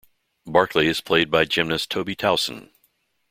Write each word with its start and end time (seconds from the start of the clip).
Barkley 0.47 0.87
is 0.87 0.99
played 0.99 1.29
by 1.29 1.45
gymnast 1.45 1.91
Toby 1.91 2.15
Towson. 2.15 2.71